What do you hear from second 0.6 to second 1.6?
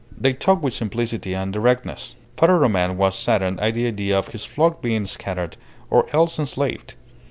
with simplicity and